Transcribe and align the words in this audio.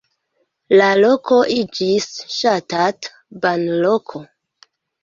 La 0.81 0.87
loko 0.99 1.37
iĝis 1.57 2.09
ŝatata 2.39 3.39
banloko. 3.47 4.29